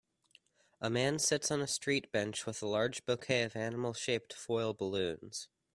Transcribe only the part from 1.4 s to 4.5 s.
on a street bench with a large bouquet of animalshaped